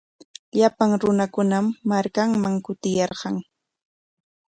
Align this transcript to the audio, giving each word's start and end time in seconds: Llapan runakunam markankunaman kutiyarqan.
Llapan 0.57 0.91
runakunam 1.01 1.65
markankunaman 1.89 2.55
kutiyarqan. 2.65 3.35